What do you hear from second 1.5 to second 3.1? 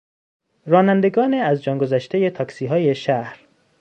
جان گذشتهی تاکسیهای